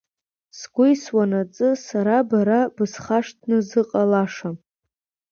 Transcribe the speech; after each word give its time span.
Сгәы 0.57 0.85
еисуанаҵы, 0.89 1.69
сара 1.85 2.17
бара 2.29 2.59
бысхашҭны 2.75 3.57
зыҟалашам! 3.67 4.55